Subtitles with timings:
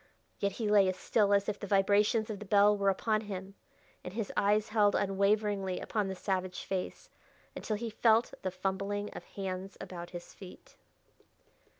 [0.39, 3.53] Yet he lay as still as if the vibrations of the bell were upon him,
[4.03, 7.11] and his eyes held unwaveringly upon the savage face,
[7.55, 10.75] until he felt the fumbling of hands about his feet....